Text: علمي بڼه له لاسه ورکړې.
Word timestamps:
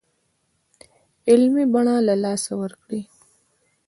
علمي 1.29 1.65
بڼه 1.73 1.95
له 2.07 2.15
لاسه 2.23 2.51
ورکړې. 2.61 3.01